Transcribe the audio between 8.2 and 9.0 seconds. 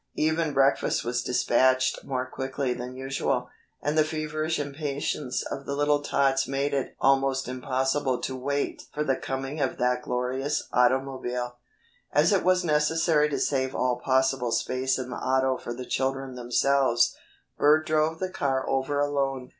wait